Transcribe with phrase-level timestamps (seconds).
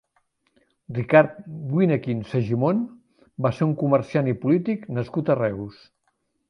[0.97, 1.35] Ricard
[1.75, 2.81] Wyneken Segimon
[3.47, 5.83] va ser un comerciant i polític nascut a Reus.